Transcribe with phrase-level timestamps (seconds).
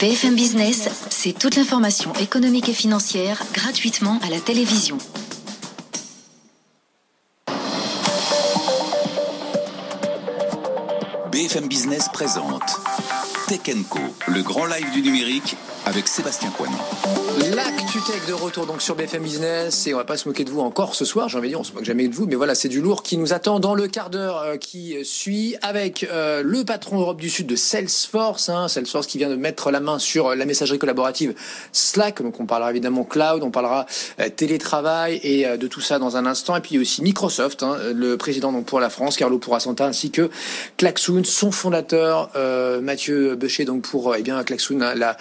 [0.00, 4.98] BFM Business, c'est toute l'information économique et financière gratuitement à la télévision.
[11.30, 12.80] BFM Business présente
[13.46, 15.56] Tech Co, le grand live du numérique
[15.86, 16.76] avec Sébastien Coinon.
[17.54, 20.50] L'actu tech de retour donc sur BFM Business et on va pas se moquer de
[20.50, 22.36] vous encore ce soir, j'ai envie de dire, on se moque jamais de vous, mais
[22.36, 26.06] voilà, c'est du lourd qui nous attend dans le quart d'heure euh, qui suit avec
[26.10, 29.80] euh, le patron Europe du Sud de Salesforce, hein, Salesforce qui vient de mettre la
[29.80, 31.34] main sur la messagerie collaborative
[31.72, 33.86] Slack, donc on parlera évidemment cloud, on parlera
[34.20, 38.16] euh, télétravail et de tout ça dans un instant, et puis aussi Microsoft, hein, le
[38.16, 40.30] président donc pour la France, Carlo Pourasanta, ainsi que
[40.76, 42.30] Klaxoon, son fondateur
[42.80, 45.16] Mathieu Becher donc pour eh bien Klaxoon, hein, la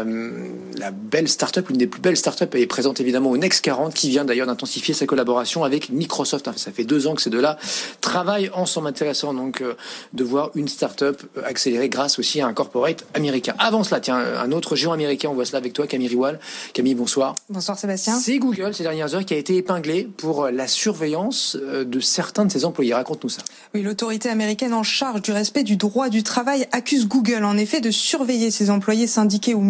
[0.00, 3.94] euh, la belle startup, l'une des plus belles startups, est présente évidemment au Next 40,
[3.94, 6.48] qui vient d'ailleurs d'intensifier sa collaboration avec Microsoft.
[6.56, 7.58] Ça fait deux ans que ces deux-là
[8.00, 8.88] travaillent ensemble.
[8.88, 9.74] Intéressant donc euh,
[10.12, 13.54] de voir une startup accélérer grâce aussi à un corporate américain.
[13.58, 16.38] Avant cela, tiens, un autre géant américain, on voit cela avec toi, Camille Riwal.
[16.72, 17.34] Camille, bonsoir.
[17.48, 18.18] Bonsoir Sébastien.
[18.18, 22.44] C'est Google ces dernières heures qui a été épinglé pour la surveillance euh, de certains
[22.44, 22.94] de ses employés.
[22.94, 23.42] Raconte-nous ça.
[23.74, 27.80] Oui, l'autorité américaine en charge du respect du droit du travail accuse Google en effet
[27.80, 29.60] de surveiller ses employés syndiqués ou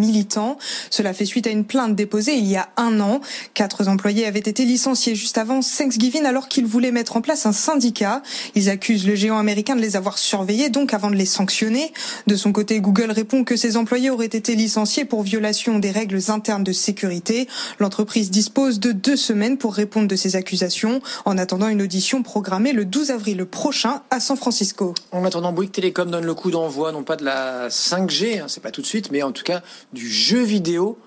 [0.91, 3.21] Cela fait suite à une plainte déposée il y a un an.
[3.55, 7.53] Quatre employés avaient été licenciés juste avant Thanksgiving alors qu'ils voulaient mettre en place un
[7.53, 8.23] syndicat.
[8.55, 11.93] Ils accusent le géant américain de les avoir surveillés, donc avant de les sanctionner.
[12.27, 16.21] De son côté, Google répond que ses employés auraient été licenciés pour violation des règles
[16.29, 17.49] internes de sécurité.
[17.79, 22.73] L'entreprise dispose de deux semaines pour répondre de ces accusations, en attendant une audition programmée
[22.73, 24.95] le 12 avril prochain à San Francisco.
[25.13, 28.63] En attendant, Bouygues Télécom donne le coup d'envoi, non pas de la 5G, hein, c'est
[28.63, 30.99] pas tout de suite, mais en tout cas du jeu vidéo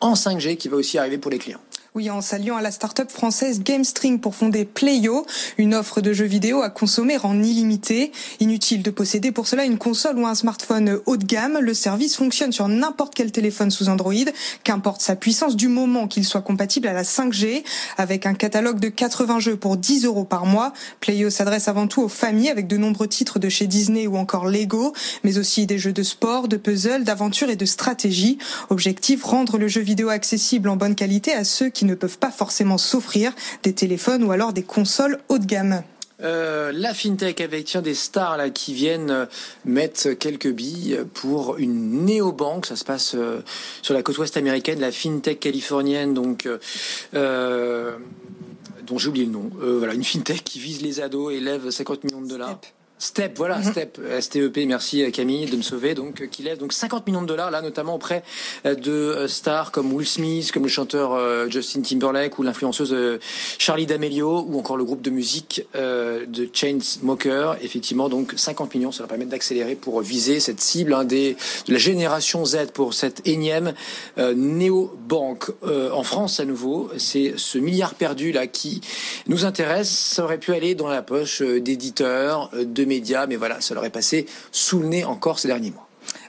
[0.00, 1.60] en 5G qui va aussi arriver pour les clients.
[1.96, 5.24] Oui, en saluant à la start-up française GameString pour fonder Playo,
[5.58, 8.10] une offre de jeux vidéo à consommer en illimité.
[8.40, 11.60] Inutile de posséder pour cela une console ou un smartphone haut de gamme.
[11.60, 14.12] Le service fonctionne sur n'importe quel téléphone sous Android,
[14.64, 17.62] qu'importe sa puissance du moment qu'il soit compatible à la 5G.
[17.96, 22.02] Avec un catalogue de 80 jeux pour 10 euros par mois, Playo s'adresse avant tout
[22.02, 25.78] aux familles avec de nombreux titres de chez Disney ou encore Lego, mais aussi des
[25.78, 28.38] jeux de sport, de puzzle, d'aventure et de stratégie.
[28.68, 32.30] Objectif, rendre le jeu vidéo accessible en bonne qualité à ceux qui ne peuvent pas
[32.30, 35.82] forcément s'offrir des téléphones ou alors des consoles haut de gamme.
[36.22, 39.26] Euh, la fintech avec tiens, des stars là qui viennent euh,
[39.64, 42.66] mettre quelques billes pour une néobanque.
[42.66, 43.40] Ça se passe euh,
[43.82, 46.48] sur la côte ouest américaine, la fintech californienne, donc
[47.12, 49.50] dont j'ai oublié le nom.
[49.60, 52.58] voilà, une fintech qui vise les ados et lève 50 millions de dollars.
[52.58, 52.72] Step,
[53.36, 53.64] voilà, mhm.
[53.64, 57.26] Step, STEP, merci Camille de me sauver, donc euh, qui lève donc 50 millions de
[57.26, 58.22] dollars là, notamment auprès
[58.66, 60.94] euh, de euh, stars comme Will Smith, comme le chanteur
[61.50, 63.20] Justin Timberlake ou l'influenceuse
[63.58, 67.56] Charlie D'Amelio ou encore le groupe de musique de Chainsmokers.
[67.62, 71.36] Effectivement, donc 50 millions, ça va permettre d'accélérer pour viser cette cible hein, des,
[71.66, 73.74] de la génération Z pour cette énième
[74.16, 76.90] néo-banque en France à nouveau.
[76.98, 78.80] C'est ce milliard perdu là qui
[79.26, 79.90] nous intéresse.
[79.90, 82.93] Ça aurait pu aller dans la poche d'éditeurs, de médias,
[83.28, 85.83] mais voilà, ça leur est passé sous le nez encore ces derniers mois.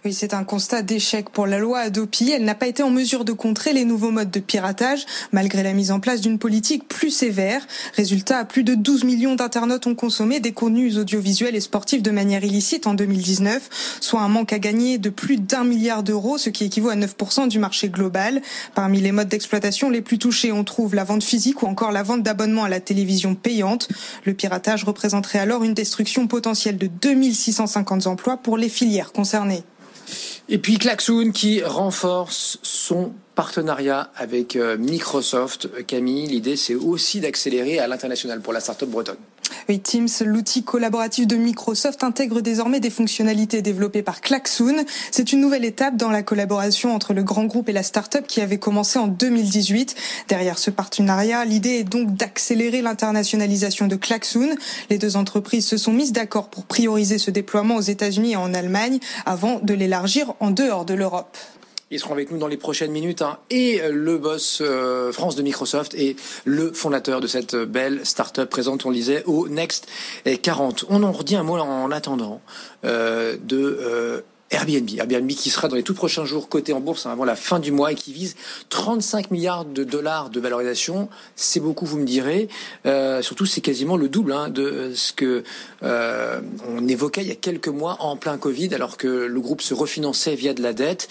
[0.05, 2.29] Oui, c'est un constat d'échec pour la loi Adopi.
[2.29, 5.73] Elle n'a pas été en mesure de contrer les nouveaux modes de piratage, malgré la
[5.73, 7.65] mise en place d'une politique plus sévère.
[7.95, 12.43] Résultat, plus de 12 millions d'internautes ont consommé des contenus audiovisuels et sportifs de manière
[12.43, 16.65] illicite en 2019, soit un manque à gagner de plus d'un milliard d'euros, ce qui
[16.65, 18.43] équivaut à 9% du marché global.
[18.75, 22.03] Parmi les modes d'exploitation les plus touchés, on trouve la vente physique ou encore la
[22.03, 23.89] vente d'abonnements à la télévision payante.
[24.23, 29.63] Le piratage représenterait alors une destruction potentielle de 2650 emplois pour les filières concernées.
[30.47, 35.69] Et puis Klaxoon qui renforce son partenariat avec euh, Microsoft.
[35.85, 39.17] Camille, l'idée c'est aussi d'accélérer à l'international pour la start-up bretonne.
[39.69, 44.85] Oui, Teams, l'outil collaboratif de Microsoft, intègre désormais des fonctionnalités développées par Klaxoon.
[45.11, 48.41] C'est une nouvelle étape dans la collaboration entre le grand groupe et la start-up qui
[48.41, 49.95] avait commencé en 2018.
[50.27, 54.55] Derrière ce partenariat, l'idée est donc d'accélérer l'internationalisation de Klaxoon.
[54.89, 58.53] Les deux entreprises se sont mises d'accord pour prioriser ce déploiement aux États-Unis et en
[58.53, 61.37] Allemagne avant de l'élargir en dehors de l'Europe.
[61.95, 63.21] Ils seront avec nous dans les prochaines minutes.
[63.21, 63.37] Hein.
[63.49, 68.85] Et le boss euh, France de Microsoft et le fondateur de cette belle start-up présente,
[68.85, 69.87] on le disait, au Next
[70.41, 70.83] 40.
[70.89, 72.41] On en redit un mot en attendant
[72.83, 74.21] euh, de euh,
[74.55, 77.35] Airbnb, Airbnb qui sera dans les tout prochains jours coté en bourse hein, avant la
[77.35, 78.35] fin du mois et qui vise
[78.69, 81.09] 35 milliards de dollars de valorisation.
[81.35, 82.47] C'est beaucoup, vous me direz.
[82.85, 85.43] Euh, surtout, c'est quasiment le double hein, de ce que
[85.83, 89.61] euh, on évoquait il y a quelques mois en plein Covid, alors que le groupe
[89.61, 91.09] se refinançait via de la dette.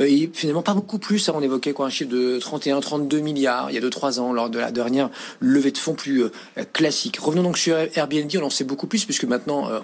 [0.00, 1.28] Euh, et finalement, pas beaucoup plus.
[1.28, 4.32] Hein, on évoquait quoi un chiffre de 31, 32 milliards il y a 2-3 ans
[4.32, 5.10] lors de la dernière
[5.40, 6.30] levée de fonds plus euh,
[6.72, 7.18] classique.
[7.18, 8.30] Revenons donc sur Airbnb.
[8.40, 9.80] On en sait beaucoup plus puisque maintenant euh,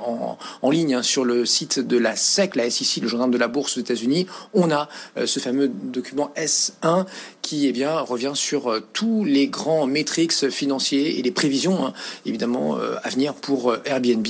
[0.63, 3.77] en, ligne sur le site de la SEC, la SEC le gendarme de la bourse
[3.77, 4.89] aux États-Unis, on a
[5.19, 7.07] euh, ce fameux document S1
[7.43, 11.93] qui eh bien, revient sur euh, tous les grands métriques financiers et les prévisions, hein,
[12.25, 14.27] évidemment, euh, à venir pour Airbnb.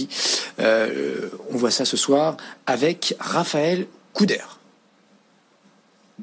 [0.59, 2.37] on voit ça ce soir
[2.67, 4.62] avec Raphaël Couder.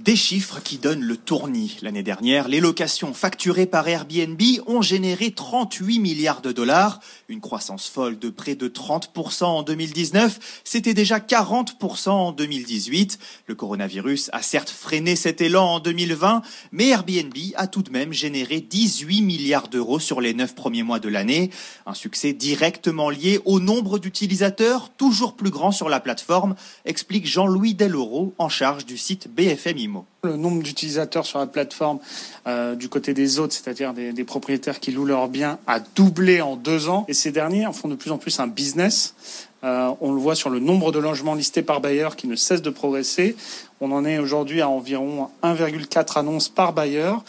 [0.05, 1.77] Des chiffres qui donnent le tournis.
[1.81, 7.89] L'année dernière, les locations facturées par Airbnb ont généré 38 milliards de dollars, une croissance
[7.89, 10.61] folle de près de 30% en 2019.
[10.63, 13.19] C'était déjà 40% en 2018.
[13.47, 18.13] Le coronavirus a certes freiné cet élan en 2020, mais Airbnb a tout de même
[18.13, 21.49] généré 18 milliards d'euros sur les 9 premiers mois de l'année.
[21.85, 26.55] Un succès directement lié au nombre d'utilisateurs, toujours plus grand sur la plateforme,
[26.85, 29.88] explique Jean-Louis Deloro, en charge du site BFM
[30.23, 31.99] le nombre d'utilisateurs sur la plateforme
[32.47, 36.55] euh, du côté des autres, c'est-à-dire des, propriétaires qui louent leurs biens, a doublé en
[36.55, 37.05] deux ans.
[37.07, 39.15] Et ces derniers en font de plus en plus un business.
[39.63, 42.61] Euh, on le voit sur le nombre de logements listés par bailleur qui ne cesse
[42.61, 43.35] de progresser.
[43.81, 47.23] On en est aujourd'hui à environ 1,4 annonces par bailleur.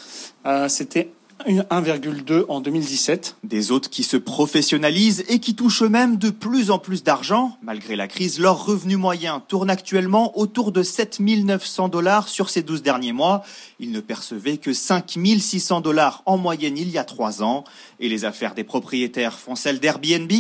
[0.47, 1.11] Euh, C'était
[1.47, 3.37] 1,2 en 2017.
[3.45, 7.57] Des hôtes qui se professionnalisent et qui touchent eux-mêmes de plus en plus d'argent.
[7.63, 12.63] Malgré la crise, leur revenu moyen tourne actuellement autour de 7 900 dollars sur ces
[12.63, 13.43] 12 derniers mois.
[13.79, 17.65] Ils ne percevaient que 5 600 dollars en moyenne il y a trois ans.
[17.99, 20.31] Et les affaires des propriétaires font celles d'Airbnb,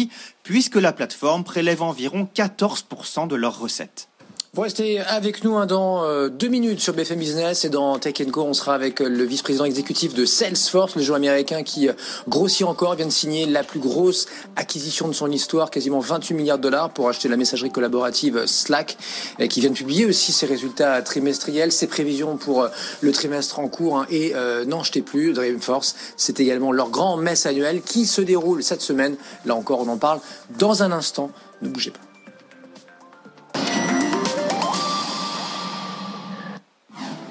[0.42, 4.09] puisque la plateforme prélève environ 14% de leurs recettes.
[4.52, 8.14] Vous restez avec nous hein, dans euh, deux minutes sur BFM Business et dans Tech
[8.32, 8.42] Co.
[8.42, 11.92] On sera avec euh, le vice-président exécutif de Salesforce, le joueur américain qui euh,
[12.26, 14.26] grossit encore, vient de signer la plus grosse
[14.56, 18.96] acquisition de son histoire, quasiment 28 milliards de dollars pour acheter la messagerie collaborative Slack,
[19.48, 22.66] qui vient de publier aussi ses résultats trimestriels, ses prévisions pour
[23.02, 23.98] le trimestre en cours.
[23.98, 24.34] Hein, et
[24.66, 29.14] n'en jetez plus, Dreamforce, c'est également leur grand messe annuel qui se déroule cette semaine.
[29.44, 30.18] Là encore, on en parle
[30.58, 31.30] dans un instant.
[31.62, 32.09] Ne bougez pas.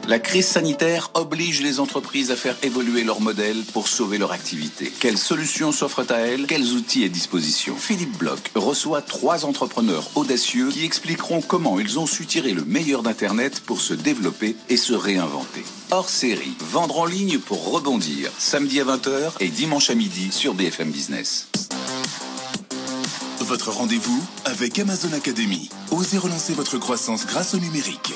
[0.09, 4.91] La crise sanitaire oblige les entreprises à faire évoluer leur modèle pour sauver leur activité.
[4.99, 6.47] Quelles solutions s'offrent à elles?
[6.47, 7.75] Quels outils à disposition?
[7.75, 13.03] Philippe Bloch reçoit trois entrepreneurs audacieux qui expliqueront comment ils ont su tirer le meilleur
[13.03, 15.63] d'Internet pour se développer et se réinventer.
[15.91, 20.55] Hors série, vendre en ligne pour rebondir, samedi à 20h et dimanche à midi sur
[20.55, 21.49] BFM Business.
[23.41, 25.69] Votre rendez-vous avec Amazon Academy.
[25.91, 28.15] Osez relancer votre croissance grâce au numérique.